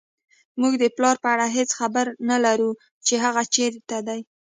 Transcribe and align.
موږ 0.59 0.73
د 0.81 0.85
پلار 0.95 1.15
په 1.23 1.27
اړه 1.33 1.45
هېڅ 1.57 1.69
خبر 1.79 2.05
نه 2.29 2.37
لرو 2.45 2.69
چې 3.07 3.13
هغه 3.23 3.41
چېرته 3.55 3.97
دی 4.07 4.19